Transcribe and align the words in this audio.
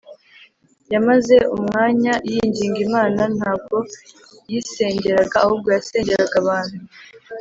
yamaze 0.93 1.35
umwanya 1.55 2.13
yinginga 2.31 2.79
imana 2.87 3.21
ntabwo 3.37 3.77
yisengeraga 4.51 5.35
ahubwo 5.43 5.67
yasengeraga 5.77 6.35
abantu 6.43 6.79